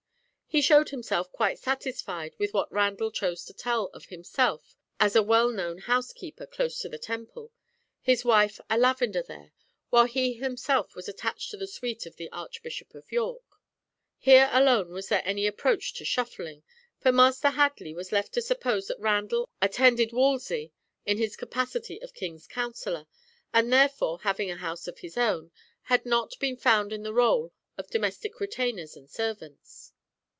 He 0.53 0.61
showed 0.61 0.89
himself 0.89 1.31
quite 1.31 1.59
satisfied 1.59 2.35
with 2.37 2.53
what 2.53 2.69
Randall 2.73 3.09
chose 3.09 3.45
to 3.45 3.53
tell 3.53 3.85
of 3.93 4.07
himself 4.07 4.75
as 4.99 5.15
a 5.15 5.23
well 5.23 5.49
known 5.49 5.77
"housekeeper" 5.77 6.45
close 6.45 6.77
to 6.81 6.89
the 6.89 6.97
Temple, 6.97 7.53
his 8.01 8.25
wife 8.25 8.59
a 8.69 8.77
"lavender" 8.77 9.23
there, 9.23 9.53
while 9.91 10.03
he 10.07 10.33
himself 10.33 10.93
was 10.93 11.07
attached 11.07 11.51
to 11.51 11.57
the 11.57 11.67
suite 11.69 12.05
of 12.05 12.17
the 12.17 12.29
Archbishop 12.33 12.93
of 12.93 13.09
York. 13.13 13.45
Here 14.17 14.49
alone 14.51 14.89
was 14.91 15.07
there 15.07 15.21
any 15.23 15.47
approach 15.47 15.93
to 15.93 16.03
shuffling, 16.03 16.63
for 16.99 17.13
Master 17.13 17.51
Headley 17.51 17.93
was 17.93 18.11
left 18.11 18.33
to 18.33 18.41
suppose 18.41 18.87
that 18.87 18.99
Randall 18.99 19.49
attended 19.61 20.11
Wolsey 20.11 20.73
in 21.05 21.17
his 21.17 21.37
capacity 21.37 22.01
of 22.01 22.13
king's 22.13 22.45
counsellor, 22.45 23.07
and 23.53 23.71
therefore, 23.71 24.19
having 24.23 24.51
a 24.51 24.57
house 24.57 24.85
of 24.85 24.99
his 24.99 25.15
own, 25.17 25.51
had 25.83 26.05
not 26.05 26.37
been 26.39 26.57
found 26.57 26.91
in 26.91 27.03
the 27.03 27.13
roll 27.13 27.53
of 27.77 27.87
the 27.87 27.93
domestic 27.93 28.41
retainers 28.41 28.97
and 28.97 29.09
servants. 29.09 29.93